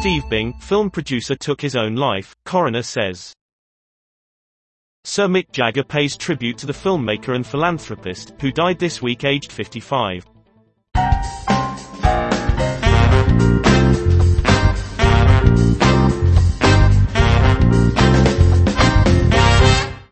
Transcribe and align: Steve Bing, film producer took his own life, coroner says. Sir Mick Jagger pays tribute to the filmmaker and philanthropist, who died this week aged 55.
Steve 0.00 0.26
Bing, 0.30 0.54
film 0.54 0.88
producer 0.88 1.36
took 1.36 1.60
his 1.60 1.76
own 1.76 1.94
life, 1.94 2.34
coroner 2.46 2.80
says. 2.80 3.34
Sir 5.04 5.28
Mick 5.28 5.52
Jagger 5.52 5.84
pays 5.84 6.16
tribute 6.16 6.56
to 6.56 6.66
the 6.66 6.72
filmmaker 6.72 7.34
and 7.34 7.46
philanthropist, 7.46 8.32
who 8.40 8.50
died 8.50 8.78
this 8.78 9.02
week 9.02 9.24
aged 9.24 9.52
55. 9.52 10.24